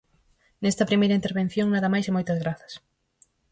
Nesta 0.63 0.87
primeira 0.89 1.17
intervención 1.19 1.67
nada 1.69 1.91
máis 1.93 2.05
e 2.07 2.15
moitas 2.15 2.41
grazas. 2.43 2.73